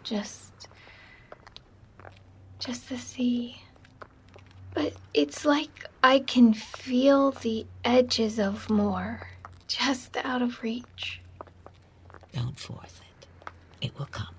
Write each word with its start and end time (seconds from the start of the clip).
just. 0.03 0.67
just 2.59 2.89
the 2.89 2.97
sea. 2.97 3.61
But 4.73 4.93
it's 5.13 5.45
like 5.45 5.85
I 6.03 6.19
can 6.19 6.53
feel 6.53 7.31
the 7.31 7.65
edges 7.83 8.39
of 8.39 8.69
more, 8.69 9.27
just 9.67 10.17
out 10.17 10.41
of 10.41 10.63
reach. 10.63 11.21
Don't 12.31 12.57
force 12.57 13.01
it. 13.11 13.27
It 13.85 13.99
will 13.99 14.07
come. 14.07 14.33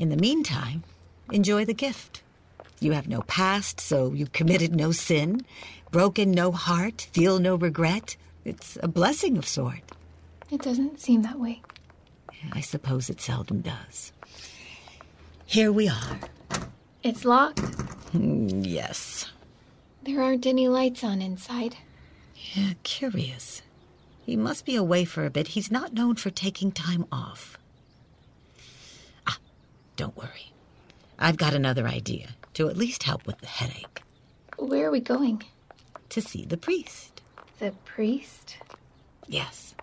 In 0.00 0.08
the 0.08 0.16
meantime, 0.16 0.82
enjoy 1.30 1.64
the 1.64 1.74
gift. 1.74 2.22
You 2.80 2.92
have 2.92 3.08
no 3.08 3.20
past, 3.22 3.78
so 3.78 4.12
you 4.14 4.26
committed 4.26 4.74
no 4.74 4.90
sin, 4.90 5.44
broken 5.90 6.30
no 6.30 6.50
heart, 6.50 7.08
feel 7.12 7.38
no 7.38 7.54
regret. 7.56 8.16
It's 8.44 8.78
a 8.82 8.88
blessing 8.88 9.36
of 9.36 9.46
sort. 9.46 9.82
It 10.50 10.62
doesn't 10.62 10.98
seem 10.98 11.20
that 11.22 11.38
way. 11.38 11.60
I 12.52 12.62
suppose 12.62 13.10
it 13.10 13.20
seldom 13.20 13.60
does. 13.60 14.12
Here 15.44 15.70
we 15.70 15.88
are. 15.88 16.18
It's 17.02 17.26
locked. 17.26 17.60
Hmm, 18.12 18.48
yes. 18.62 19.30
There 20.02 20.22
aren't 20.22 20.46
any 20.46 20.66
lights 20.66 21.04
on 21.04 21.20
inside. 21.20 21.76
Yeah, 22.54 22.72
curious. 22.82 23.60
He 24.24 24.36
must 24.36 24.64
be 24.64 24.74
away 24.74 25.04
for 25.04 25.26
a 25.26 25.30
bit. 25.30 25.48
He's 25.48 25.70
not 25.70 25.92
known 25.92 26.16
for 26.16 26.30
taking 26.30 26.72
time 26.72 27.04
off. 27.12 27.58
Ah, 29.26 29.38
don't 29.96 30.16
worry. 30.16 30.52
I've 31.18 31.36
got 31.36 31.52
another 31.52 31.86
idea 31.86 32.28
to 32.60 32.68
at 32.68 32.76
least 32.76 33.04
help 33.04 33.26
with 33.26 33.38
the 33.38 33.46
headache. 33.46 34.02
Where 34.58 34.88
are 34.88 34.90
we 34.90 35.00
going? 35.00 35.42
To 36.10 36.20
see 36.20 36.44
the 36.44 36.58
priest. 36.58 37.22
The 37.58 37.72
priest? 37.86 38.58
Yes. 39.26 39.74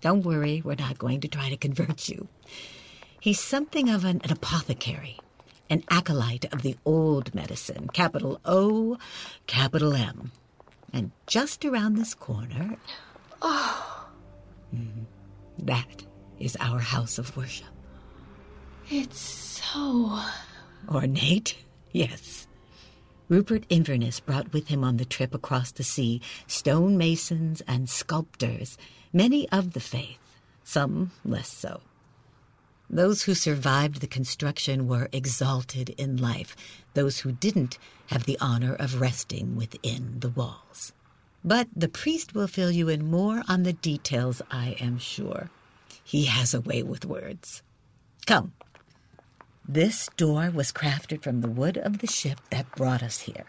Don't 0.00 0.24
worry, 0.24 0.62
we're 0.64 0.76
not 0.76 0.98
going 0.98 1.20
to 1.20 1.28
try 1.28 1.50
to 1.50 1.58
convert 1.58 2.08
you. 2.08 2.28
He's 3.20 3.38
something 3.38 3.90
of 3.90 4.06
an, 4.06 4.22
an 4.24 4.32
apothecary, 4.32 5.18
an 5.68 5.84
acolyte 5.90 6.46
of 6.54 6.62
the 6.62 6.76
old 6.86 7.34
medicine, 7.34 7.88
capital 7.92 8.40
O, 8.46 8.96
capital 9.46 9.92
M. 9.92 10.32
And 10.90 11.10
just 11.26 11.66
around 11.66 11.96
this 11.96 12.14
corner. 12.14 12.76
Oh. 13.42 14.08
Mm, 14.74 15.04
that 15.58 16.02
is 16.38 16.56
our 16.60 16.78
house 16.78 17.18
of 17.18 17.36
worship. 17.36 17.66
It's 18.88 19.20
so. 19.20 20.18
Ornate? 20.88 21.56
Yes. 21.92 22.46
Rupert 23.28 23.64
Inverness 23.68 24.20
brought 24.20 24.52
with 24.52 24.68
him 24.68 24.84
on 24.84 24.96
the 24.96 25.04
trip 25.04 25.34
across 25.34 25.70
the 25.72 25.84
sea 25.84 26.20
stonemasons 26.46 27.62
and 27.66 27.88
sculptors, 27.88 28.76
many 29.12 29.48
of 29.50 29.72
the 29.72 29.80
faith, 29.80 30.18
some 30.64 31.12
less 31.24 31.48
so. 31.48 31.80
Those 32.90 33.22
who 33.22 33.34
survived 33.34 34.00
the 34.00 34.06
construction 34.06 34.86
were 34.86 35.08
exalted 35.12 35.90
in 35.90 36.18
life. 36.18 36.54
Those 36.92 37.20
who 37.20 37.32
didn't 37.32 37.78
have 38.08 38.24
the 38.24 38.36
honor 38.38 38.74
of 38.74 39.00
resting 39.00 39.56
within 39.56 40.20
the 40.20 40.28
walls. 40.28 40.92
But 41.42 41.68
the 41.74 41.88
priest 41.88 42.34
will 42.34 42.46
fill 42.46 42.70
you 42.70 42.90
in 42.90 43.10
more 43.10 43.42
on 43.48 43.62
the 43.62 43.72
details, 43.72 44.42
I 44.50 44.76
am 44.78 44.98
sure. 44.98 45.48
He 46.04 46.26
has 46.26 46.52
a 46.52 46.60
way 46.60 46.82
with 46.82 47.06
words. 47.06 47.62
Come. 48.26 48.52
This 49.72 50.10
door 50.18 50.50
was 50.50 50.70
crafted 50.70 51.22
from 51.22 51.40
the 51.40 51.48
wood 51.48 51.78
of 51.78 52.00
the 52.00 52.06
ship 52.06 52.42
that 52.50 52.70
brought 52.76 53.02
us 53.02 53.20
here. 53.20 53.46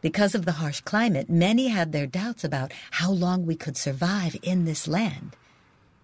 Because 0.00 0.34
of 0.34 0.46
the 0.46 0.52
harsh 0.52 0.80
climate, 0.80 1.28
many 1.28 1.68
had 1.68 1.92
their 1.92 2.06
doubts 2.06 2.44
about 2.44 2.72
how 2.92 3.10
long 3.10 3.44
we 3.44 3.56
could 3.56 3.76
survive 3.76 4.38
in 4.42 4.64
this 4.64 4.88
land. 4.88 5.36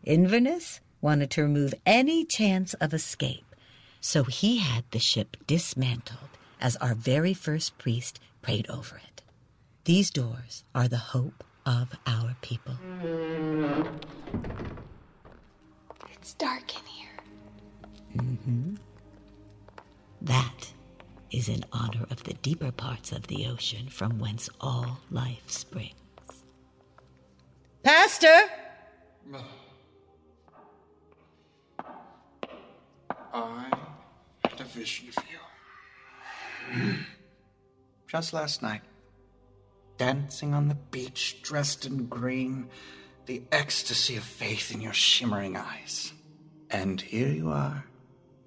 Inverness 0.04 0.80
wanted 1.00 1.30
to 1.30 1.42
remove 1.42 1.72
any 1.86 2.22
chance 2.26 2.74
of 2.74 2.92
escape, 2.92 3.46
so 3.98 4.24
he 4.24 4.58
had 4.58 4.84
the 4.90 4.98
ship 4.98 5.38
dismantled 5.46 6.36
as 6.60 6.76
our 6.76 6.94
very 6.94 7.32
first 7.32 7.78
priest 7.78 8.20
prayed 8.42 8.68
over 8.68 8.96
it. 8.96 9.22
These 9.86 10.10
doors 10.10 10.64
are 10.74 10.86
the 10.86 10.98
hope 10.98 11.42
of 11.64 11.88
our 12.06 12.36
people. 12.42 12.76
It's 16.12 16.34
dark 16.34 16.78
in 16.78 16.84
here. 16.84 17.16
Mm-hmm. 18.18 18.74
That 20.22 20.72
is 21.32 21.48
in 21.48 21.64
honor 21.72 22.06
of 22.10 22.22
the 22.22 22.34
deeper 22.34 22.70
parts 22.70 23.10
of 23.10 23.26
the 23.26 23.46
ocean 23.46 23.88
from 23.88 24.20
whence 24.20 24.48
all 24.60 24.98
life 25.10 25.50
springs. 25.50 25.94
Pastor! 27.82 28.48
I 33.34 33.70
had 34.44 34.60
a 34.60 34.64
vision 34.64 35.08
of 35.08 35.24
you. 36.76 36.92
Just 38.06 38.32
last 38.32 38.62
night. 38.62 38.82
Dancing 39.98 40.54
on 40.54 40.68
the 40.68 40.76
beach, 40.76 41.42
dressed 41.42 41.84
in 41.84 42.06
green, 42.06 42.68
the 43.26 43.42
ecstasy 43.50 44.16
of 44.16 44.22
faith 44.22 44.72
in 44.72 44.80
your 44.80 44.92
shimmering 44.92 45.56
eyes. 45.56 46.12
And 46.70 47.00
here 47.00 47.28
you 47.28 47.50
are, 47.50 47.84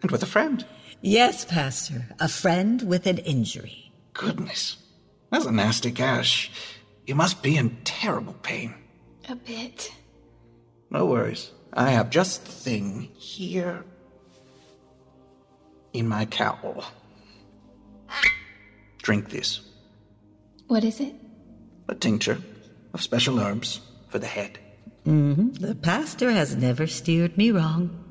and 0.01 0.11
with 0.11 0.23
a 0.23 0.27
friend. 0.27 0.65
Yes, 1.01 1.45
Pastor, 1.45 2.05
a 2.19 2.27
friend 2.27 2.81
with 2.81 3.05
an 3.05 3.19
injury. 3.19 3.91
Goodness, 4.13 4.77
that's 5.31 5.45
a 5.45 5.51
nasty 5.51 5.91
gash. 5.91 6.51
You 7.05 7.15
must 7.15 7.43
be 7.43 7.57
in 7.57 7.77
terrible 7.83 8.33
pain. 8.41 8.73
A 9.29 9.35
bit. 9.35 9.91
No 10.89 11.05
worries. 11.05 11.51
I 11.73 11.89
have 11.91 12.09
just 12.09 12.45
the 12.45 12.51
thing 12.51 13.09
here 13.15 13.83
in 15.93 16.07
my 16.07 16.25
cowl. 16.25 16.85
Drink 19.01 19.29
this. 19.29 19.61
What 20.67 20.83
is 20.83 20.99
it? 20.99 21.13
A 21.89 21.95
tincture 21.95 22.39
of 22.93 23.03
special 23.03 23.39
herbs 23.39 23.81
for 24.09 24.19
the 24.19 24.25
head. 24.25 24.57
Mm-hmm. 25.05 25.53
The 25.53 25.75
pastor 25.75 26.31
has 26.31 26.55
never 26.55 26.87
steered 26.87 27.37
me 27.37 27.51
wrong. 27.51 28.04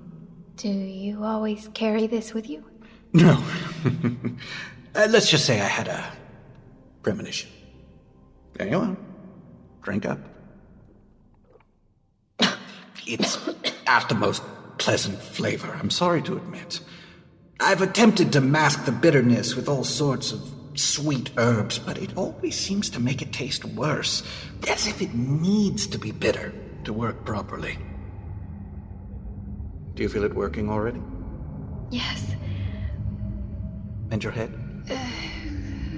Do 0.57 0.69
you 0.69 1.25
always 1.25 1.69
carry 1.75 2.07
this 2.07 2.33
with 2.33 2.49
you? 2.49 2.65
No. 3.13 3.43
uh, 4.95 5.07
let's 5.11 5.31
just 5.31 5.45
say 5.47 5.61
I 5.61 5.67
had 5.67 5.89
a 5.89 6.13
premonition. 7.03 7.51
There 8.55 8.69
you 8.69 8.79
are. 8.79 8.97
Drink 9.83 10.07
up. 10.07 10.19
It's 13.07 13.39
not 13.87 14.09
the 14.09 14.15
most 14.15 14.43
pleasant 14.79 15.19
flavor, 15.21 15.77
I'm 15.81 15.91
sorry 15.91 16.23
to 16.23 16.37
admit. 16.37 16.81
I've 17.61 17.83
attempted 17.83 18.33
to 18.33 18.41
mask 18.41 18.85
the 18.85 18.93
bitterness 18.93 19.55
with 19.55 19.69
all 19.69 19.85
sorts 19.85 20.33
of 20.33 20.41
sweet 20.75 21.31
herbs, 21.37 21.79
but 21.79 21.99
it 21.99 22.17
always 22.17 22.59
seems 22.59 22.91
to 22.91 23.01
make 23.01 23.23
it 23.23 23.33
taste 23.33 23.65
worse, 23.65 24.23
as 24.69 24.87
if 24.87 25.01
it 25.01 25.15
needs 25.15 25.87
to 25.89 25.99
be 25.99 26.11
bitter 26.11 26.53
to 26.85 26.93
work 26.93 27.25
properly. 27.25 27.79
Do 29.95 30.03
you 30.03 30.09
feel 30.09 30.25
it 30.25 30.35
working 30.35 30.69
already? 30.69 31.01
Yes, 31.91 32.25
And 34.11 34.23
your 34.23 34.33
head? 34.33 34.53
Uh, 34.91 34.97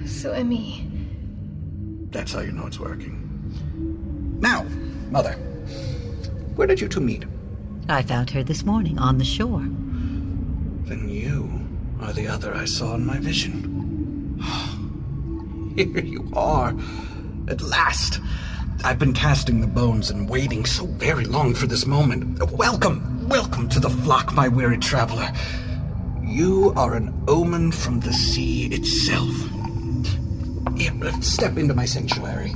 swimmy. 0.07 0.87
That's 2.11 2.33
how 2.33 2.41
you 2.41 2.51
know 2.51 2.67
it's 2.67 2.79
working. 2.79 3.23
Now, 4.39 4.63
Mother, 5.09 5.33
where 6.55 6.67
did 6.67 6.79
you 6.79 6.87
two 6.87 6.99
meet? 6.99 7.25
I 7.89 8.01
found 8.03 8.29
her 8.31 8.43
this 8.43 8.63
morning 8.63 8.99
on 8.99 9.17
the 9.17 9.25
shore. 9.25 9.61
Then 10.87 11.09
you 11.09 11.49
are 12.01 12.13
the 12.13 12.27
other 12.27 12.53
I 12.53 12.65
saw 12.65 12.93
in 12.95 13.05
my 13.05 13.17
vision. 13.17 14.37
Here 15.75 15.99
you 15.99 16.29
are. 16.35 16.75
At 17.47 17.61
last. 17.61 18.19
I've 18.83 18.99
been 18.99 19.13
casting 19.13 19.61
the 19.61 19.67
bones 19.67 20.11
and 20.11 20.29
waiting 20.29 20.65
so 20.65 20.85
very 20.85 21.25
long 21.25 21.55
for 21.55 21.65
this 21.65 21.85
moment. 21.87 22.39
Welcome, 22.51 23.16
welcome 23.27 23.67
to 23.67 23.79
the 23.81 23.89
flock, 23.89 24.33
my 24.33 24.47
weary 24.47 24.77
traveler. 24.77 25.29
You 26.23 26.71
are 26.77 26.95
an 26.95 27.13
omen 27.27 27.73
from 27.73 27.99
the 27.99 28.13
sea 28.13 28.67
itself. 28.67 29.33
Here, 30.77 30.93
step 31.21 31.57
into 31.57 31.73
my 31.73 31.85
sanctuary. 31.85 32.53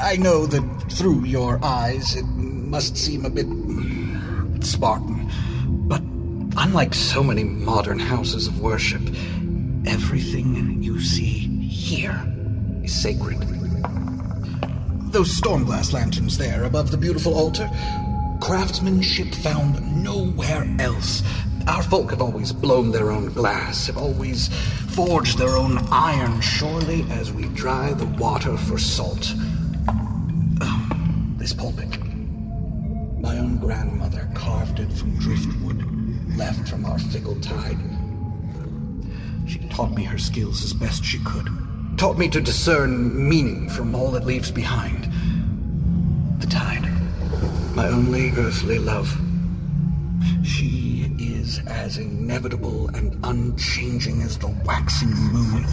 I 0.00 0.16
know 0.16 0.46
that 0.46 0.92
through 0.92 1.24
your 1.24 1.62
eyes 1.62 2.16
it 2.16 2.24
must 2.24 2.96
seem 2.96 3.26
a 3.26 3.30
bit 3.30 3.46
Spartan, 4.64 5.30
but 5.88 6.00
unlike 6.56 6.94
so 6.94 7.22
many 7.22 7.44
modern 7.44 7.98
houses 7.98 8.46
of 8.46 8.60
worship, 8.60 9.02
everything 9.86 10.82
you 10.82 11.00
see 11.00 11.68
here 11.68 12.18
is 12.82 12.94
sacred. 12.94 13.40
Those 15.12 15.38
stormglass 15.38 15.92
lanterns 15.92 16.38
there 16.38 16.64
above 16.64 16.90
the 16.90 16.96
beautiful 16.96 17.34
altar, 17.34 17.70
craftsmanship 18.40 19.34
found 19.34 20.02
nowhere 20.02 20.66
else. 20.78 21.22
Our 21.66 21.82
folk 21.82 22.10
have 22.10 22.22
always 22.22 22.52
blown 22.52 22.92
their 22.92 23.10
own 23.10 23.32
glass, 23.32 23.86
have 23.86 23.96
always 23.96 24.48
forged 24.94 25.38
their 25.38 25.56
own 25.56 25.78
iron, 25.90 26.40
surely 26.40 27.04
as 27.10 27.32
we 27.32 27.48
dry 27.48 27.92
the 27.92 28.06
water 28.06 28.56
for 28.56 28.78
salt. 28.78 29.34
Oh, 30.60 30.88
this 31.38 31.52
pulpit. 31.52 31.98
My 33.20 33.38
own 33.38 33.58
grandmother 33.58 34.28
carved 34.34 34.78
it 34.78 34.92
from 34.92 35.18
driftwood 35.18 35.84
left 36.36 36.68
from 36.68 36.84
our 36.84 36.98
fickle 36.98 37.40
tide. 37.40 37.78
She 39.48 39.58
taught 39.68 39.92
me 39.92 40.04
her 40.04 40.18
skills 40.18 40.62
as 40.62 40.72
best 40.72 41.04
she 41.04 41.18
could, 41.24 41.48
taught 41.96 42.18
me 42.18 42.28
to 42.28 42.40
discern 42.40 43.28
meaning 43.28 43.70
from 43.70 43.94
all 43.94 44.14
it 44.16 44.24
leaves 44.24 44.50
behind. 44.50 45.08
The 46.40 46.46
tide, 46.46 46.84
my 47.76 47.88
only 47.88 48.30
earthly 48.38 48.78
love. 48.78 49.14
She 50.42 51.14
is 51.18 51.60
as 51.66 51.98
inevitable 51.98 52.88
and 52.88 53.22
unchanging 53.22 54.22
as 54.22 54.38
the 54.38 54.48
waxing 54.64 55.10
moon. 55.10 55.66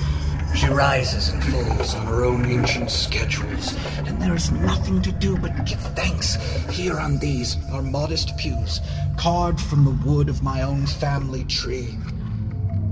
She 0.53 0.67
rises 0.67 1.29
and 1.29 1.41
falls 1.45 1.95
on 1.95 2.05
her 2.05 2.25
own 2.25 2.45
ancient 2.45 2.91
schedules, 2.91 3.77
and 3.99 4.21
there 4.21 4.35
is 4.35 4.51
nothing 4.51 5.01
to 5.01 5.13
do 5.13 5.37
but 5.37 5.63
give 5.63 5.79
thanks 5.95 6.35
here 6.69 6.99
on 6.99 7.19
these, 7.19 7.55
our 7.71 7.81
modest 7.81 8.35
pews, 8.35 8.81
carved 9.15 9.61
from 9.61 9.85
the 9.85 10.05
wood 10.05 10.27
of 10.27 10.43
my 10.43 10.61
own 10.61 10.85
family 10.85 11.45
tree. 11.45 11.97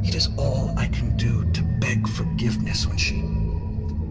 It 0.05 0.15
is 0.15 0.29
all 0.37 0.73
I 0.77 0.87
can 0.87 1.17
do 1.17 1.43
to 1.51 1.61
beg 1.81 2.07
forgiveness 2.07 2.87
when 2.87 2.97
she 2.97 3.21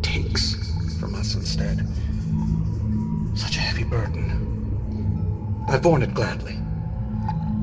takes 0.02 0.75
from 1.00 1.14
us 1.14 1.35
instead. 1.35 1.88
Such 3.35 3.56
a 3.56 3.61
heavy 3.61 3.85
burden. 3.85 4.50
I've 5.68 5.82
borne 5.82 6.02
it 6.02 6.14
gladly. 6.14 6.58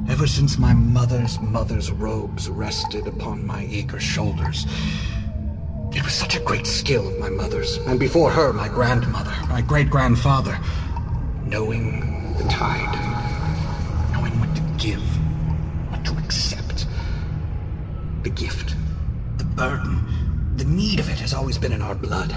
Ever 0.09 0.27
since 0.27 0.57
my 0.57 0.73
mother's 0.73 1.39
mother's 1.39 1.91
robes 1.91 2.49
rested 2.49 3.07
upon 3.07 3.45
my 3.45 3.65
eager 3.65 3.99
shoulders. 3.99 4.65
It 5.91 6.03
was 6.03 6.13
such 6.13 6.35
a 6.35 6.39
great 6.41 6.65
skill 6.65 7.07
of 7.07 7.19
my 7.19 7.29
mother's, 7.29 7.77
and 7.87 7.99
before 7.99 8.29
her, 8.29 8.53
my 8.53 8.69
grandmother, 8.69 9.33
my 9.49 9.61
great 9.61 9.89
grandfather, 9.89 10.57
knowing 11.45 12.33
the 12.37 12.43
tide, 12.43 12.93
knowing 14.13 14.39
what 14.39 14.55
to 14.55 14.61
give, 14.77 15.01
what 15.89 16.05
to 16.05 16.13
accept. 16.17 16.87
The 18.23 18.29
gift, 18.29 18.75
the 19.37 19.43
burden, 19.43 20.05
the 20.55 20.65
need 20.65 20.99
of 20.99 21.09
it 21.09 21.19
has 21.19 21.33
always 21.33 21.57
been 21.57 21.73
in 21.73 21.81
our 21.81 21.95
blood. 21.95 22.33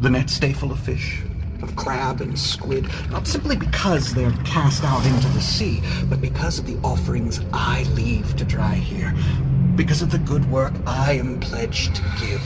The 0.00 0.10
net 0.10 0.28
stay 0.28 0.52
full 0.52 0.72
of 0.72 0.80
fish, 0.80 1.22
crab 1.76 2.20
and 2.20 2.38
squid, 2.38 2.88
not 3.10 3.26
simply 3.26 3.56
because 3.56 4.14
they're 4.14 4.32
cast 4.44 4.84
out 4.84 5.04
into 5.06 5.28
the 5.28 5.40
sea, 5.40 5.82
but 6.06 6.20
because 6.20 6.58
of 6.58 6.66
the 6.66 6.78
offerings 6.86 7.40
I 7.52 7.84
leave 7.94 8.36
to 8.36 8.44
dry 8.44 8.74
here, 8.74 9.14
because 9.76 10.02
of 10.02 10.10
the 10.10 10.18
good 10.18 10.50
work 10.50 10.72
I 10.86 11.12
am 11.12 11.40
pledged 11.40 11.96
to 11.96 12.02
give. 12.20 12.42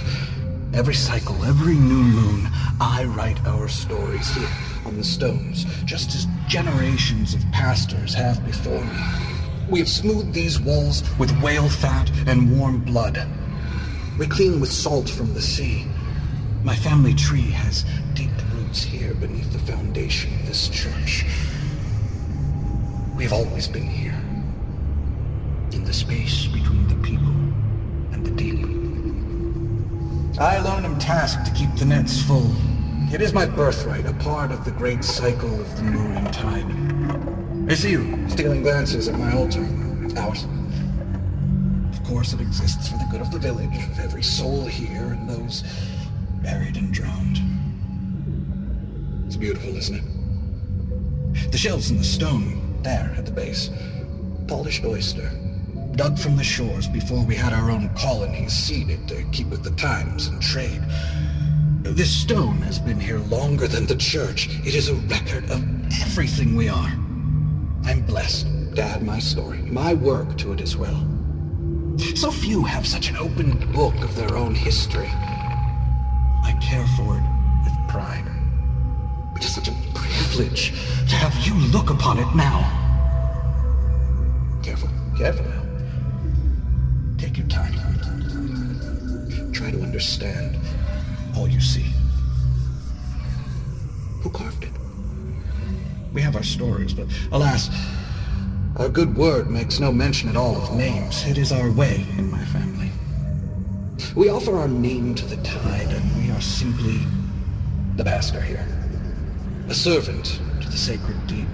Every 0.75 0.95
cycle, 0.95 1.45
every 1.45 1.75
new 1.75 2.03
moon, 2.03 2.49
I 2.81 3.05
write 3.05 3.45
our 3.47 3.69
stories 3.69 4.29
here 4.35 4.49
on 4.85 4.97
the 4.97 5.05
stones, 5.05 5.65
just 5.85 6.15
as 6.15 6.27
generations 6.47 7.35
of 7.35 7.41
pastors 7.53 8.15
have 8.15 8.45
before 8.45 8.85
me. 8.85 8.99
We 9.69 9.81
have 9.81 9.89
smoothed 9.89 10.33
these 10.33 10.61
walls 10.61 11.03
with 11.19 11.31
whale 11.43 11.69
fat 11.69 12.11
and 12.27 12.57
warm 12.57 12.85
blood. 12.85 13.27
We 14.19 14.27
clean 14.27 14.61
with 14.61 14.71
salt 14.71 15.09
from 15.09 15.35
the 15.35 15.43
sea. 15.43 15.87
My 16.63 16.77
family 16.77 17.15
tree 17.15 17.51
has 17.51 17.85
deep 18.15 18.36
here 18.83 19.15
beneath 19.15 19.53
the 19.53 19.59
foundation 19.59 20.33
of 20.41 20.47
this 20.47 20.69
church. 20.69 21.25
We've 23.17 23.33
always 23.33 23.69
been 23.69 23.87
here, 23.87 24.19
in 25.73 25.85
the 25.85 25.93
space 25.93 26.47
between 26.47 26.87
the 26.89 26.95
people 26.97 27.33
and 28.13 28.25
the 28.25 28.31
deep. 28.31 28.65
I 30.39 30.57
alone 30.57 30.85
am 30.85 30.99
tasked 30.99 31.47
to 31.47 31.53
keep 31.53 31.75
the 31.77 31.85
nets 31.87 32.23
full. 32.23 32.51
It 33.13 33.23
is 33.23 33.33
my 33.33 33.47
birthright, 33.47 34.05
a 34.05 34.13
part 34.15 34.51
of 34.51 34.65
the 34.65 34.73
great 34.73 35.05
cycle 35.05 35.61
of 35.61 35.77
the 35.77 35.83
moon 35.83 36.13
and 36.17 36.33
tide. 36.33 37.71
I 37.71 37.75
see 37.75 37.93
you 37.93 38.29
stealing 38.29 38.63
glances 38.63 39.09
at 39.09 39.19
my 39.19 39.33
altar. 39.33 39.67
Ours. 40.19 40.47
Of 41.93 42.05
course, 42.05 42.33
it 42.33 42.41
exists 42.41 42.89
for 42.89 42.99
the 42.99 43.09
good 43.11 43.21
of 43.21 43.31
the 43.31 43.39
village, 43.39 43.77
of 43.91 43.99
every 43.99 44.23
soul 44.23 44.67
here 44.67 45.07
and 45.13 45.29
those 45.29 45.65
buried 46.43 46.77
and 46.77 46.93
drowned. 46.93 47.41
It's 49.37 49.43
beautiful, 49.43 49.77
isn't 49.77 49.97
it? 49.97 51.53
The 51.53 51.59
shelves 51.59 51.91
in 51.91 51.99
the 51.99 52.05
stone, 52.05 52.81
there 52.83 53.15
at 53.19 53.27
the 53.27 53.33
base. 53.33 53.69
Polished 54.49 54.83
oyster. 54.83 55.31
Dug 55.95 56.19
from 56.19 56.39
the 56.39 56.43
shores 56.43 56.89
before 56.89 57.23
we 57.23 57.35
had 57.35 57.53
our 57.53 57.71
own 57.71 57.91
colonies 57.95 58.55
seeded 58.55 59.07
to 59.09 59.23
keep 59.33 59.49
with 59.49 59.63
the 59.63 59.73
times 59.73 60.29
and 60.29 60.41
trade. 60.41 60.81
This 61.83 62.11
stone 62.11 62.63
has 62.63 62.79
been 62.79 62.99
here 62.99 63.19
longer 63.19 63.69
than 63.69 63.85
the 63.85 63.97
church. 63.97 64.49
It 64.65 64.75
is 64.75 64.89
a 64.89 64.95
record 64.95 65.45
of 65.51 65.63
everything 66.01 66.57
we 66.57 66.71
are. 66.71 66.95
I'm 67.85 68.07
blessed 68.07 68.47
to 68.77 68.83
add 68.83 69.03
my 69.03 69.19
story, 69.19 69.59
my 69.59 69.93
work 69.93 70.39
to 70.39 70.55
it 70.55 70.63
as 70.63 70.79
well. 70.79 71.07
So 72.15 72.31
few 72.31 72.65
have 72.65 72.87
such 72.87 73.11
an 73.11 73.19
open 73.19 73.71
book 73.75 73.97
of 73.97 74.17
their 74.17 74.35
own 74.35 74.55
history. 74.55 75.11
I 75.11 76.59
care 76.63 76.87
for 76.97 77.19
it 77.19 77.25
with 77.65 77.89
pride. 77.91 78.36
It 79.37 79.45
is 79.45 79.55
such 79.55 79.69
a 79.69 79.75
privilege 79.95 80.71
to 80.71 81.15
have 81.15 81.47
you 81.47 81.55
look 81.69 81.91
upon 81.91 82.19
it 82.19 82.35
now. 82.35 82.65
Careful, 84.63 84.89
careful 85.17 85.45
now. 85.45 85.63
Take 87.19 87.37
your 87.37 87.47
time. 87.47 87.75
Try 89.53 89.71
to 89.71 89.83
understand 89.83 90.59
all 91.37 91.47
you 91.47 91.61
see. 91.61 91.85
Who 94.23 94.31
carved 94.31 94.65
it? 94.65 94.73
We 96.15 96.23
have 96.23 96.35
our 96.35 96.43
stories, 96.43 96.95
but 96.95 97.07
alas, 97.31 97.69
our 98.77 98.89
good 98.89 99.17
word 99.17 99.51
makes 99.51 99.79
no 99.79 99.93
mention 99.93 100.31
at 100.31 100.37
all 100.37 100.57
of 100.57 100.75
names. 100.75 101.27
It 101.27 101.37
is 101.37 101.53
our 101.53 101.71
way 101.71 102.07
in 102.17 102.31
my 102.31 102.45
family. 102.47 102.91
We 104.15 104.31
offer 104.31 104.57
our 104.57 104.69
name 104.69 105.15
to 105.15 105.27
the 105.27 105.37
tide, 105.43 105.91
and 105.91 106.17
we 106.25 106.31
are 106.31 106.41
simply 106.41 107.01
the 107.97 108.05
master 108.05 108.41
here. 108.41 108.67
A 109.69 109.75
servant 109.75 110.41
to 110.61 110.69
the 110.69 110.77
sacred 110.77 111.27
deep. 111.27 111.49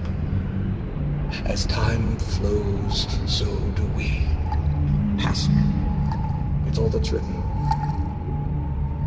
As 1.45 1.65
time 1.65 2.15
flows, 2.17 3.07
so 3.25 3.45
do 3.71 3.83
we. 3.97 4.27
Passing. 5.17 5.57
It's 6.67 6.77
all 6.77 6.89
that's 6.89 7.11
written. 7.11 7.41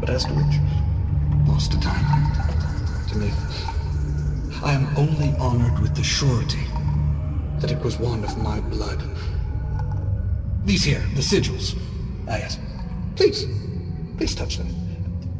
But 0.00 0.10
as 0.10 0.24
to 0.24 0.32
which, 0.32 0.58
lost 1.46 1.70
to 1.70 1.80
time, 1.80 3.06
to 3.10 3.16
me, 3.16 3.30
I 4.64 4.72
am 4.72 4.88
only 4.96 5.32
honored 5.38 5.78
with 5.78 5.94
the 5.94 6.02
surety 6.02 6.66
that 7.60 7.70
it 7.70 7.78
was 7.84 8.00
one 8.00 8.24
of 8.24 8.36
my 8.38 8.58
blood. 8.58 9.00
These 10.64 10.82
here, 10.82 11.04
the 11.14 11.22
sigils. 11.22 11.78
Ah, 12.28 12.38
yes. 12.38 12.58
Please, 13.14 13.46
please 14.16 14.34
touch 14.34 14.56
them. 14.56 14.74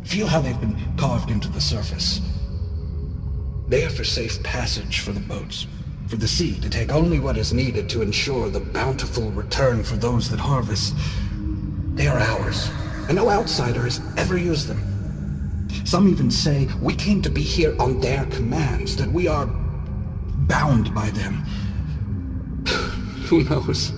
Feel 0.04 0.28
how 0.28 0.40
they've 0.40 0.60
been 0.60 0.76
carved 0.96 1.32
into 1.32 1.48
the 1.48 1.60
surface. 1.60 2.20
They 3.68 3.84
are 3.84 3.90
for 3.90 4.04
safe 4.04 4.42
passage 4.44 5.00
for 5.00 5.10
the 5.10 5.20
boats, 5.20 5.66
for 6.06 6.16
the 6.16 6.28
sea 6.28 6.60
to 6.60 6.70
take 6.70 6.92
only 6.92 7.18
what 7.18 7.36
is 7.36 7.52
needed 7.52 7.88
to 7.90 8.02
ensure 8.02 8.48
the 8.48 8.60
bountiful 8.60 9.30
return 9.32 9.82
for 9.82 9.96
those 9.96 10.30
that 10.30 10.38
harvest. 10.38 10.94
They 11.94 12.06
are 12.06 12.18
ours, 12.18 12.70
and 13.08 13.16
no 13.16 13.28
outsider 13.28 13.82
has 13.82 14.00
ever 14.16 14.36
used 14.36 14.68
them. 14.68 15.66
Some 15.84 16.08
even 16.08 16.30
say 16.30 16.68
we 16.80 16.94
came 16.94 17.22
to 17.22 17.30
be 17.30 17.42
here 17.42 17.74
on 17.80 18.00
their 18.00 18.24
commands, 18.26 18.96
that 18.96 19.10
we 19.10 19.26
are 19.26 19.46
bound 19.46 20.94
by 20.94 21.10
them. 21.10 21.34
Who 23.26 23.42
knows? 23.44 23.92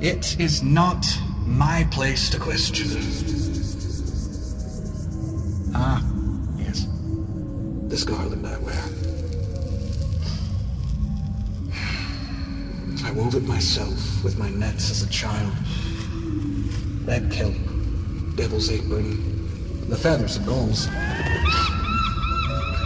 It 0.00 0.40
is 0.40 0.62
not 0.62 1.06
my 1.44 1.84
place 1.90 2.30
to 2.30 2.38
question. 2.38 2.86
Ah. 5.74 6.05
This 7.96 8.04
garland 8.04 8.46
I 8.46 8.58
wear. 8.58 8.84
I 13.06 13.10
wove 13.12 13.34
it 13.36 13.44
myself 13.44 14.22
with 14.22 14.36
my 14.38 14.50
nets 14.50 14.90
as 14.90 15.02
a 15.02 15.08
child. 15.08 15.50
Red 17.06 17.32
kelp, 17.32 17.54
devil's 18.34 18.70
apron, 18.70 19.88
the 19.88 19.96
feathers 19.96 20.36
of 20.36 20.44
gulls. 20.44 20.88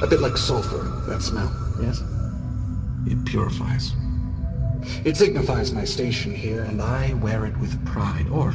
A 0.01 0.07
bit 0.09 0.21
like 0.21 0.37
sulfur, 0.37 1.03
that 1.09 1.23
smell, 1.23 1.53
yes? 1.83 2.05
It 3.05 3.25
purifies. 3.25 3.93
It 5.05 5.17
signifies 5.17 5.73
my 5.73 5.85
station 5.87 6.33
here, 6.33 6.63
and 6.63 6.81
I 6.81 7.15
wear 7.15 7.47
it 7.47 7.57
with 7.57 7.85
pride, 7.85 8.29
or 8.31 8.55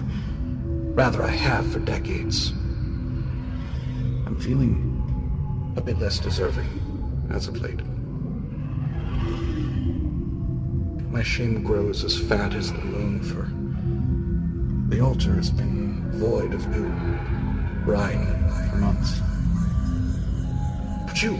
rather 0.94 1.22
I 1.22 1.32
have 1.32 1.70
for 1.70 1.80
decades. 1.80 2.52
I'm 4.26 4.40
feeling 4.40 4.95
a 5.76 5.82
bit 5.82 6.00
less 6.00 6.20
deserving 6.20 6.68
as 7.32 7.48
of 7.48 7.62
late. 7.62 7.82
My 11.12 11.24
shame 11.24 11.64
grows 11.64 12.04
as 12.04 12.18
fat 12.18 12.54
as 12.54 12.72
the 12.72 12.80
moon, 12.80 13.22
for 13.22 13.50
the 14.94 15.02
altar 15.02 15.34
has 15.36 15.50
been 15.50 16.12
void 16.12 16.54
of 16.54 16.64
dew, 16.74 16.92
brine 17.84 18.26
for 18.70 18.78
months. 18.78 19.22
But 21.06 21.22
you, 21.22 21.36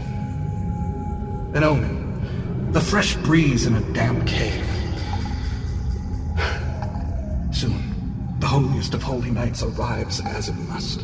an 1.54 1.64
omen, 1.64 2.72
the 2.72 2.80
fresh 2.80 3.16
breeze 3.16 3.66
in 3.66 3.76
a 3.76 3.92
damp 3.92 4.26
cave. 4.26 4.66
Soon, 7.54 8.36
the 8.40 8.46
holiest 8.46 8.94
of 8.94 9.02
holy 9.02 9.30
nights 9.30 9.62
arrives 9.62 10.20
as 10.20 10.48
it 10.48 10.56
must. 10.68 11.02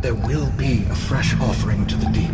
There 0.00 0.14
will 0.14 0.50
be 0.52 0.84
a 0.84 0.94
fresh 0.94 1.34
offering 1.40 1.84
to 1.86 1.96
the 1.96 2.06
deep. 2.06 2.30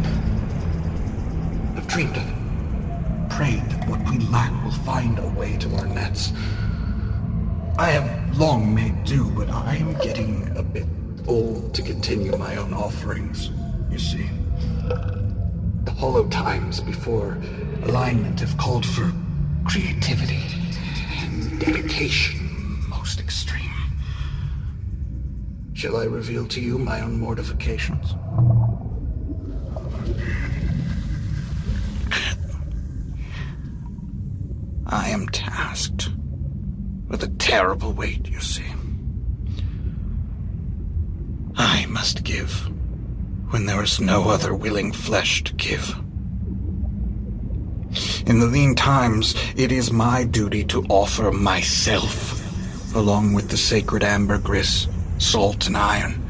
I've 1.77 1.87
dreamed 1.87 2.17
of 2.17 2.23
it, 2.29 3.31
prayed 3.31 3.63
that 3.71 3.89
what 3.89 4.01
we 4.09 4.19
lack 4.19 4.53
will 4.63 4.71
find 4.71 5.19
a 5.19 5.27
way 5.29 5.57
to 5.57 5.75
our 5.77 5.87
nets. 5.87 6.33
I 7.79 7.91
have 7.91 8.39
long 8.39 8.75
made 8.75 9.05
do, 9.05 9.31
but 9.31 9.49
I 9.49 9.77
am 9.77 9.95
getting 9.95 10.55
a 10.57 10.63
bit 10.63 10.87
old 11.27 11.75
to 11.75 11.83
continue 11.83 12.37
my 12.37 12.57
own 12.57 12.75
offerings, 12.75 13.51
you 13.91 13.99
see. 13.99 14.29
The 15.85 15.91
hollow 15.93 16.29
times 16.29 16.81
before 16.81 17.39
alignment 17.85 18.41
have 18.41 18.57
called 18.59 18.85
for 18.85 19.11
creativity 19.65 20.45
and 21.19 21.59
dedication 21.59 22.41
most 22.89 23.21
extreme. 23.21 23.54
Shall 25.85 25.99
I 25.99 26.05
reveal 26.05 26.47
to 26.47 26.63
you 26.63 26.79
my 26.79 27.03
own 27.03 27.21
mortifications? 27.21 28.15
I 34.87 35.11
am 35.11 35.29
tasked 35.29 36.09
with 37.07 37.23
a 37.23 37.29
terrible 37.39 37.93
weight, 37.93 38.27
you 38.31 38.41
see. 38.41 38.65
I 41.55 41.85
must 41.85 42.25
give 42.25 42.67
when 43.51 43.67
there 43.67 43.83
is 43.83 44.01
no 44.01 44.31
other 44.31 44.55
willing 44.55 44.91
flesh 44.91 45.45
to 45.45 45.53
give. 45.53 45.95
In 48.27 48.41
the 48.41 48.47
lean 48.47 48.75
times, 48.75 49.35
it 49.55 49.71
is 49.71 49.93
my 49.93 50.25
duty 50.25 50.65
to 50.65 50.87
offer 50.89 51.31
myself, 51.31 52.41
along 52.97 53.35
with 53.35 53.51
the 53.51 53.59
sacred 53.59 54.03
ambergris, 54.03 54.89
salt, 55.19 55.67
and 55.67 55.77
iron. 55.77 56.21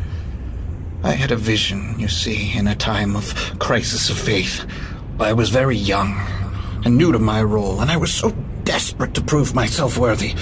I 1.03 1.12
had 1.12 1.33
a 1.33 1.37
vision, 1.37 1.99
you 1.99 2.09
see, 2.09 2.57
in 2.57 2.67
a 2.67 2.75
time 2.75 3.14
of 3.17 3.35
crisis 3.59 4.09
of 4.09 4.19
faith. 4.19 4.64
I 5.21 5.33
was 5.33 5.50
very 5.50 5.76
young 5.76 6.14
and 6.85 6.97
new 6.97 7.12
to 7.12 7.19
my 7.19 7.43
role, 7.43 7.81
and 7.81 7.91
I 7.91 7.97
was 7.97 8.12
so 8.12 8.31
desperate 8.64 9.14
to 9.14 9.21
prove 9.21 9.55
myself 9.55 9.99
worthy. 9.99 10.35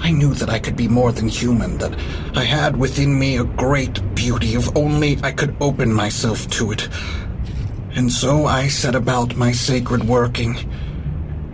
I 0.00 0.10
knew 0.10 0.34
that 0.34 0.48
I 0.48 0.58
could 0.58 0.76
be 0.76 0.88
more 0.88 1.12
than 1.12 1.28
human, 1.28 1.78
that 1.78 1.96
I 2.34 2.44
had 2.44 2.76
within 2.76 3.18
me 3.18 3.36
a 3.36 3.44
great 3.44 4.14
beauty 4.14 4.54
if 4.54 4.74
only 4.76 5.18
I 5.22 5.32
could 5.32 5.54
open 5.60 5.92
myself 5.92 6.48
to 6.50 6.72
it. 6.72 6.88
And 7.92 8.10
so 8.10 8.46
I 8.46 8.68
set 8.68 8.94
about 8.94 9.36
my 9.36 9.52
sacred 9.52 10.04
working. 10.04 10.54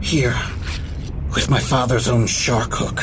Here, 0.00 0.36
with 1.34 1.50
my 1.50 1.58
father's 1.58 2.08
own 2.08 2.26
shark 2.26 2.72
hook. 2.72 3.02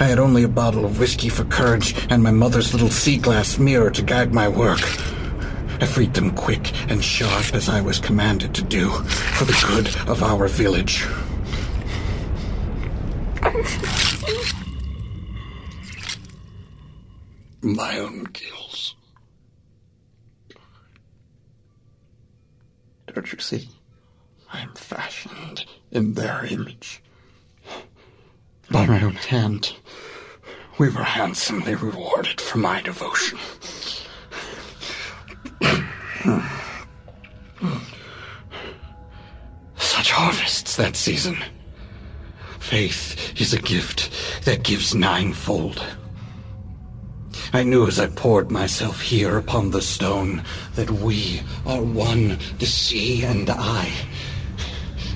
I 0.00 0.04
had 0.04 0.18
only 0.18 0.44
a 0.44 0.48
bottle 0.48 0.86
of 0.86 0.98
whiskey 0.98 1.28
for 1.28 1.44
courage 1.44 1.94
and 2.08 2.22
my 2.22 2.30
mother's 2.30 2.72
little 2.72 2.88
sea 2.88 3.18
glass 3.18 3.58
mirror 3.58 3.90
to 3.90 4.02
guide 4.02 4.32
my 4.32 4.48
work. 4.48 4.80
I 5.82 5.84
freed 5.84 6.14
them 6.14 6.30
quick 6.30 6.72
and 6.90 7.04
sharp 7.04 7.54
as 7.54 7.68
I 7.68 7.82
was 7.82 7.98
commanded 7.98 8.54
to 8.54 8.62
do, 8.62 8.88
for 8.88 9.44
the 9.44 9.66
good 9.68 9.94
of 10.08 10.22
our 10.22 10.48
village. 10.48 11.06
My 17.60 17.98
own 17.98 18.24
gills. 18.32 18.94
Don't 23.06 23.30
you 23.30 23.38
see? 23.38 23.68
I 24.50 24.60
am 24.62 24.72
fashioned 24.74 25.66
in 25.90 26.14
their 26.14 26.46
image. 26.46 27.02
By 28.70 28.86
my 28.86 29.02
own 29.02 29.14
hand, 29.14 29.74
we 30.78 30.90
were 30.90 31.02
handsomely 31.02 31.74
rewarded 31.74 32.40
for 32.40 32.58
my 32.58 32.80
devotion. 32.80 33.38
Such 39.76 40.12
harvests 40.12 40.76
that 40.76 40.94
season. 40.94 41.36
Faith 42.60 43.40
is 43.40 43.52
a 43.52 43.60
gift 43.60 44.10
that 44.44 44.62
gives 44.62 44.94
ninefold. 44.94 45.84
I 47.52 47.64
knew 47.64 47.88
as 47.88 47.98
I 47.98 48.06
poured 48.06 48.52
myself 48.52 49.00
here 49.00 49.36
upon 49.36 49.72
the 49.72 49.82
stone 49.82 50.44
that 50.76 50.90
we 50.90 51.42
are 51.66 51.82
one, 51.82 52.38
the 52.60 52.66
sea 52.66 53.24
and 53.24 53.50
I. 53.50 53.90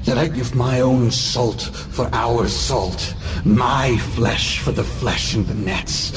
That 0.07 0.19
I 0.19 0.27
give 0.27 0.57
my 0.57 0.81
own 0.81 1.13
salt 1.13 1.63
for 1.63 2.11
our 2.13 2.49
salt, 2.49 3.15
my 3.45 3.97
flesh 4.15 4.59
for 4.59 4.73
the 4.73 4.85
flesh 4.85 5.35
in 5.35 5.47
the 5.47 5.55
nets. 5.55 6.13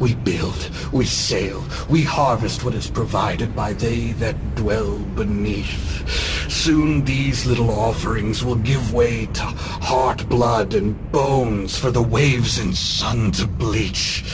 We 0.00 0.14
build, 0.14 0.70
we 0.92 1.06
sail, 1.06 1.64
we 1.88 2.02
harvest 2.02 2.64
what 2.64 2.74
is 2.74 2.88
provided 2.88 3.56
by 3.56 3.72
they 3.72 4.12
that 4.12 4.54
dwell 4.54 4.98
beneath. 5.16 6.08
Soon 6.48 7.04
these 7.04 7.46
little 7.46 7.70
offerings 7.70 8.44
will 8.44 8.56
give 8.56 8.94
way 8.94 9.26
to 9.26 9.42
heart, 9.42 10.28
blood, 10.28 10.74
and 10.74 11.10
bones 11.10 11.76
for 11.76 11.90
the 11.90 12.02
waves 12.02 12.58
and 12.58 12.76
sun 12.76 13.32
to 13.32 13.46
bleach. 13.46 14.24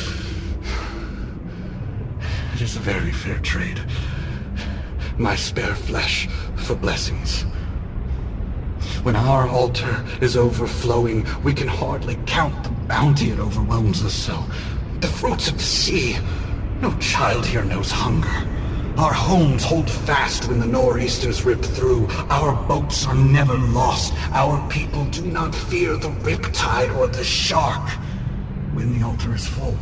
It 2.54 2.60
is 2.60 2.76
a 2.76 2.80
very 2.80 3.12
fair 3.12 3.38
trade. 3.38 3.80
My 5.18 5.36
spare 5.36 5.74
flesh 5.74 6.28
for 6.56 6.74
blessings. 6.74 7.44
When 9.04 9.16
our 9.16 9.46
altar 9.46 10.02
is 10.22 10.34
overflowing, 10.34 11.26
we 11.42 11.52
can 11.52 11.68
hardly 11.68 12.16
count 12.24 12.64
the 12.64 12.70
bounty 12.88 13.32
it 13.32 13.38
overwhelms 13.38 14.02
us 14.02 14.14
so. 14.14 14.42
The 15.00 15.08
fruits 15.08 15.46
of 15.46 15.58
the 15.58 15.62
sea. 15.62 16.16
No 16.80 16.90
child 17.00 17.44
here 17.44 17.64
knows 17.64 17.90
hunger. 17.90 18.48
Our 18.96 19.12
homes 19.12 19.62
hold 19.62 19.90
fast 19.90 20.48
when 20.48 20.58
the 20.58 20.66
nor'easters 20.66 21.44
rip 21.44 21.62
through. 21.62 22.06
Our 22.30 22.54
boats 22.66 23.06
are 23.06 23.14
never 23.14 23.58
lost. 23.58 24.14
Our 24.32 24.66
people 24.70 25.04
do 25.10 25.26
not 25.26 25.54
fear 25.54 25.98
the 25.98 26.08
riptide 26.08 26.96
or 26.96 27.06
the 27.06 27.24
shark 27.24 27.86
when 28.72 28.98
the 28.98 29.04
altar 29.04 29.34
is 29.34 29.46
full. 29.46 29.76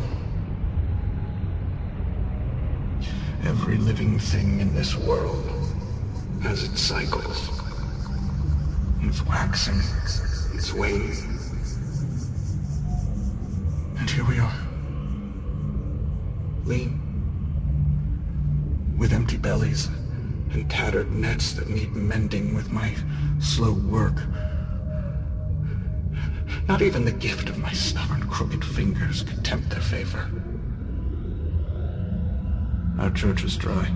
Every 3.45 3.77
living 3.77 4.19
thing 4.19 4.59
in 4.59 4.75
this 4.75 4.97
world 4.97 5.49
has 6.41 6.65
its 6.65 6.81
cycles. 6.81 7.62
It's 9.05 9.25
waxing, 9.25 9.81
it's 10.55 10.73
waning. 10.73 11.39
And 13.97 14.09
here 14.09 14.25
we 14.25 14.39
are. 14.39 14.53
Lean. 16.65 16.99
With 18.97 19.11
empty 19.13 19.37
bellies 19.37 19.89
and 20.51 20.69
tattered 20.69 21.11
nets 21.11 21.53
that 21.53 21.69
need 21.69 21.93
mending 21.93 22.55
with 22.55 22.71
my 22.71 22.95
slow 23.39 23.73
work. 23.73 24.17
Not 26.67 26.81
even 26.81 27.03
the 27.03 27.11
gift 27.11 27.49
of 27.49 27.57
my 27.57 27.71
stubborn, 27.73 28.27
crooked 28.29 28.63
fingers 28.63 29.23
could 29.23 29.43
tempt 29.43 29.69
their 29.69 29.81
favor. 29.81 30.29
Our 32.99 33.11
church 33.11 33.43
is 33.43 33.57
dry, 33.57 33.87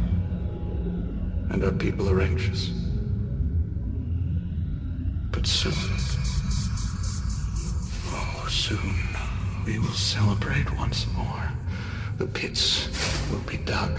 and 1.50 1.64
our 1.64 1.72
people 1.72 2.10
are 2.10 2.22
anxious. 2.22 2.72
Soon, 5.48 5.74
oh, 8.12 8.46
soon, 8.50 8.96
we 9.66 9.80
will 9.80 9.88
celebrate 9.94 10.78
once 10.78 11.08
more. 11.16 11.52
The 12.18 12.28
pits 12.28 12.90
will 13.32 13.40
be 13.40 13.56
dug, 13.56 13.98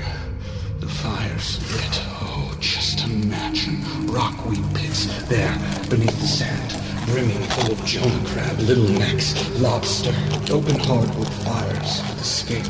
the 0.78 0.87
fires 0.87 1.59
lit. 1.75 2.02
Oh, 2.21 2.55
just 2.61 3.02
imagine 3.09 3.83
rockweed 4.09 4.62
pits 4.75 5.07
there 5.25 5.57
beneath 5.88 6.21
the 6.21 6.26
sand, 6.26 7.07
brimming 7.07 7.43
full 7.49 7.73
of 7.73 7.85
jonah 7.87 8.28
crab, 8.28 8.59
little 8.59 8.90
necks, 8.90 9.35
lobster, 9.59 10.14
open 10.52 10.78
hardwood 10.78 11.33
fires, 11.45 12.00
escape, 12.21 12.67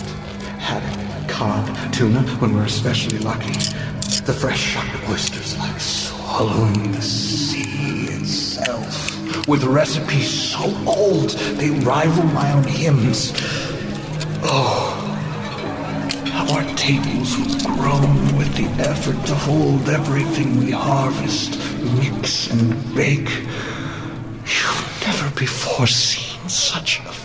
haddock, 0.61 1.28
cod, 1.28 1.92
tuna 1.92 2.23
when 2.38 2.54
we're 2.54 2.64
especially 2.64 3.18
lucky. 3.18 3.58
The 4.08 4.32
fresh 4.32 4.74
oysters 5.10 5.56
like 5.58 5.78
swallowing 5.78 6.92
the 6.92 7.02
sea 7.02 8.06
itself. 8.08 9.46
With 9.46 9.64
recipes 9.64 10.30
so 10.30 10.64
old 10.86 11.30
they 11.58 11.70
rival 11.70 12.24
my 12.24 12.52
own 12.52 12.64
hymns. 12.64 13.32
Oh, 14.42 14.94
how 16.32 16.54
our 16.54 16.64
tables 16.74 17.36
will 17.36 17.74
groan 17.76 18.36
with 18.38 18.54
the 18.56 18.66
effort 18.82 19.26
to 19.26 19.34
hold 19.34 19.88
everything 19.90 20.56
we 20.58 20.70
harvest, 20.70 21.58
mix 21.98 22.50
and 22.50 22.94
bake. 22.94 23.30
You've 24.46 25.02
never 25.06 25.30
before 25.38 25.86
seen 25.86 26.48
such 26.48 27.00
a 27.00 27.17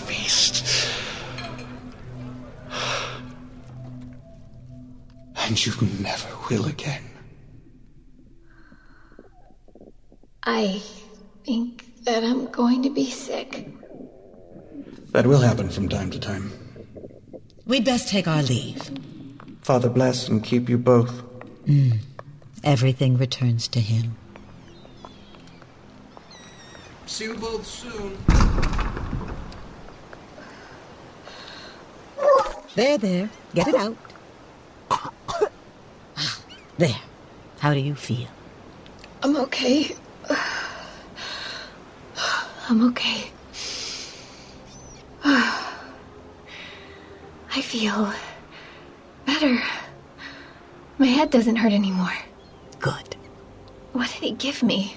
And 5.53 5.67
you 5.67 5.87
never 5.99 6.29
will 6.49 6.65
again. 6.65 7.03
I 10.41 10.81
think 11.45 12.03
that 12.05 12.23
I'm 12.23 12.47
going 12.47 12.81
to 12.81 12.89
be 12.89 13.11
sick. 13.11 13.67
That 15.11 15.27
will 15.27 15.41
happen 15.41 15.69
from 15.69 15.89
time 15.89 16.09
to 16.09 16.19
time. 16.19 16.51
We'd 17.67 17.85
best 17.85 18.09
take 18.09 18.27
our 18.27 18.41
leave. 18.41 18.81
Father 19.61 19.89
bless 19.89 20.27
and 20.27 20.43
keep 20.43 20.69
you 20.69 20.79
both. 20.79 21.11
Hmm. 21.67 21.97
Everything 22.63 23.15
returns 23.17 23.67
to 23.67 23.79
him. 23.79 24.15
See 27.05 27.25
you 27.25 27.35
both 27.35 27.67
soon. 27.67 28.17
There, 32.73 32.97
there. 32.97 33.29
Get 33.53 33.67
it 33.67 33.75
out. 33.75 33.95
There. 36.77 36.99
How 37.59 37.73
do 37.73 37.79
you 37.79 37.95
feel? 37.95 38.27
I'm 39.21 39.35
okay. 39.37 39.95
I'm 42.69 42.87
okay. 42.89 43.29
I 45.25 45.71
feel 47.61 48.11
better. 49.25 49.61
My 50.97 51.07
head 51.07 51.29
doesn't 51.29 51.57
hurt 51.57 51.73
anymore. 51.73 52.13
Good. 52.79 53.15
What 53.93 54.09
did 54.09 54.23
he 54.23 54.31
give 54.31 54.63
me? 54.63 54.95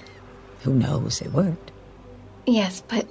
Who 0.63 0.73
knows? 0.75 1.21
It 1.21 1.33
worked. 1.33 1.71
Yes, 2.47 2.83
but 2.89 3.07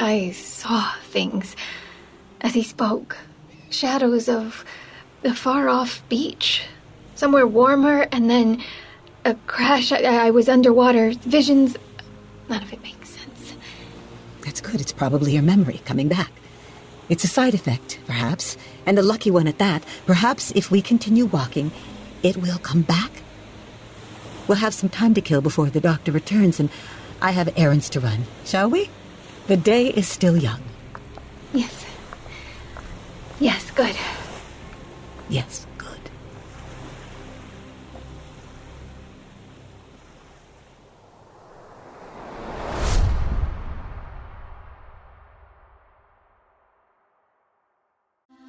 I 0.00 0.32
saw 0.32 0.92
things 1.04 1.54
as 2.40 2.54
he 2.54 2.62
spoke. 2.62 3.16
Shadows 3.70 4.28
of 4.28 4.64
the 5.22 5.34
far 5.34 5.68
off 5.68 6.02
beach. 6.08 6.64
Somewhere 7.22 7.46
warmer, 7.46 8.08
and 8.10 8.28
then 8.28 8.64
a 9.24 9.36
crash. 9.46 9.92
I, 9.92 10.26
I 10.26 10.30
was 10.32 10.48
underwater. 10.48 11.12
Visions. 11.20 11.76
None 12.48 12.60
of 12.60 12.72
it 12.72 12.82
makes 12.82 13.10
sense. 13.10 13.54
That's 14.40 14.60
good. 14.60 14.80
It's 14.80 14.92
probably 14.92 15.34
your 15.34 15.44
memory 15.44 15.80
coming 15.84 16.08
back. 16.08 16.32
It's 17.08 17.22
a 17.22 17.28
side 17.28 17.54
effect, 17.54 18.00
perhaps, 18.06 18.56
and 18.86 18.98
a 18.98 19.04
lucky 19.04 19.30
one 19.30 19.46
at 19.46 19.58
that. 19.58 19.84
Perhaps 20.04 20.50
if 20.56 20.72
we 20.72 20.82
continue 20.82 21.26
walking, 21.26 21.70
it 22.24 22.38
will 22.38 22.58
come 22.58 22.82
back. 22.82 23.12
We'll 24.48 24.58
have 24.58 24.74
some 24.74 24.88
time 24.88 25.14
to 25.14 25.20
kill 25.20 25.40
before 25.40 25.70
the 25.70 25.80
doctor 25.80 26.10
returns, 26.10 26.58
and 26.58 26.70
I 27.20 27.30
have 27.30 27.56
errands 27.56 27.88
to 27.90 28.00
run. 28.00 28.24
Shall 28.44 28.68
we? 28.68 28.90
The 29.46 29.56
day 29.56 29.90
is 29.90 30.08
still 30.08 30.36
young. 30.36 30.62
Yes. 31.52 31.86
Yes, 33.38 33.70
good. 33.70 33.94
Yes, 35.28 35.68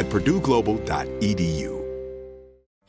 at 0.00 0.08
purdueglobal.edu. 0.08 1.79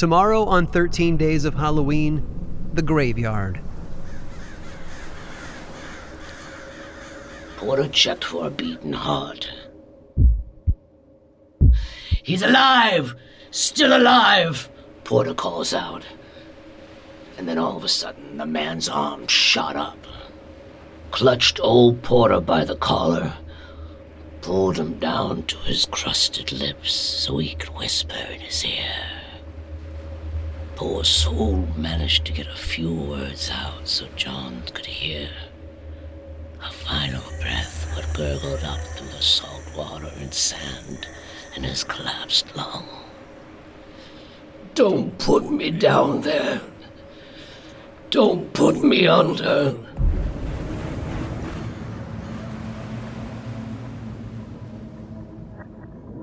Tomorrow 0.00 0.44
on 0.46 0.66
13 0.66 1.18
Days 1.18 1.44
of 1.44 1.52
Halloween, 1.52 2.26
the 2.72 2.80
graveyard. 2.80 3.60
Porter 7.58 7.86
checked 7.86 8.24
for 8.24 8.46
a 8.46 8.50
beating 8.50 8.94
heart. 8.94 9.52
He's 12.22 12.40
alive! 12.40 13.14
Still 13.50 13.94
alive! 13.94 14.70
Porter 15.04 15.34
calls 15.34 15.74
out. 15.74 16.06
And 17.36 17.46
then 17.46 17.58
all 17.58 17.76
of 17.76 17.84
a 17.84 17.88
sudden, 17.88 18.38
the 18.38 18.46
man's 18.46 18.88
arm 18.88 19.26
shot 19.26 19.76
up, 19.76 19.98
clutched 21.10 21.60
old 21.60 22.02
Porter 22.02 22.40
by 22.40 22.64
the 22.64 22.76
collar, 22.76 23.34
pulled 24.40 24.78
him 24.78 24.98
down 24.98 25.42
to 25.42 25.58
his 25.58 25.84
crusted 25.84 26.52
lips 26.52 26.90
so 26.90 27.36
he 27.36 27.54
could 27.54 27.76
whisper 27.76 28.16
in 28.32 28.40
his 28.40 28.64
ear. 28.64 29.09
Poor 30.80 31.04
soul 31.04 31.68
managed 31.76 32.24
to 32.24 32.32
get 32.32 32.46
a 32.46 32.56
few 32.56 32.90
words 32.90 33.50
out 33.52 33.86
so 33.86 34.06
John 34.16 34.62
could 34.72 34.86
hear. 34.86 35.28
A 36.64 36.72
final 36.72 37.22
breath 37.38 37.92
would 37.94 38.06
gurgled 38.16 38.64
up 38.64 38.80
through 38.96 39.08
the 39.08 39.20
salt 39.20 39.62
water 39.76 40.10
and 40.18 40.32
sand 40.32 41.06
in 41.54 41.64
his 41.64 41.84
collapsed 41.84 42.56
lung. 42.56 42.88
Don't 44.74 45.18
put 45.18 45.50
me 45.50 45.70
down 45.70 46.22
there. 46.22 46.62
Don't 48.08 48.50
put 48.54 48.82
me 48.82 49.06
under. 49.06 49.76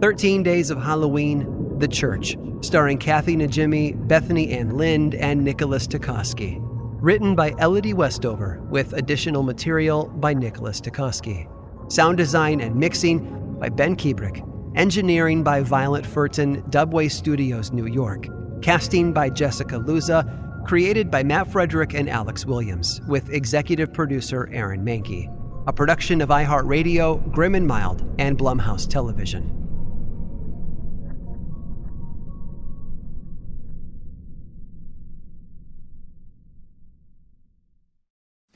Thirteen 0.02 0.42
Days 0.42 0.72
of 0.72 0.82
Halloween, 0.82 1.78
The 1.78 1.88
Church, 1.88 2.36
starring 2.62 2.98
Kathy 2.98 3.36
Najimy, 3.36 4.08
Bethany 4.08 4.52
Ann 4.52 4.78
Lind, 4.78 5.16
and 5.16 5.44
Nicholas 5.44 5.88
Tecosky. 5.88 6.58
Written 7.00 7.36
by 7.36 7.54
Elodie 7.60 7.94
Westover, 7.94 8.60
with 8.70 8.94
additional 8.94 9.44
material 9.44 10.08
by 10.08 10.34
Nicholas 10.34 10.82
Tecosky. 10.82 11.48
Sound 11.92 12.18
design 12.18 12.60
and 12.60 12.76
mixing 12.76 13.58
by 13.60 13.70
Ben 13.70 13.96
Kiebrick. 13.96 14.44
Engineering 14.76 15.44
by 15.44 15.62
Violet 15.62 16.04
Furton, 16.04 16.68
Dubway 16.70 17.12
Studios, 17.12 17.72
New 17.72 17.86
York. 17.86 18.28
Casting 18.62 19.14
by 19.14 19.30
Jessica 19.30 19.76
Luza. 19.76 20.66
Created 20.66 21.10
by 21.10 21.24
Matt 21.24 21.52
Frederick 21.52 21.94
and 21.94 22.10
Alex 22.10 22.46
Williams, 22.46 23.00
with 23.08 23.30
executive 23.32 23.94
producer 23.94 24.50
Aaron 24.52 24.84
Mahnke. 24.84 25.34
A 25.68 25.74
production 25.74 26.22
of 26.22 26.30
iHeartRadio, 26.30 27.32
Grim 27.32 27.56
and 27.56 27.68
Mild, 27.68 28.04
and 28.20 28.38
Blumhouse 28.38 28.88
Television. 28.88 29.67